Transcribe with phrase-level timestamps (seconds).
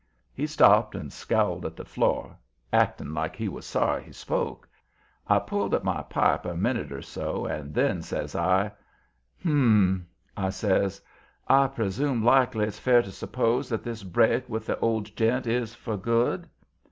[0.33, 2.35] He stopped and scowled at the floor,
[2.73, 4.67] acting like he was sorry he spoke.
[5.27, 8.71] I pulled at my pipe a minute or so and then says I:
[9.43, 11.01] "Hum!" I says,
[11.47, 15.75] "I presume likely it's fair to suppose that this break with the old gent is
[15.75, 16.49] for good?"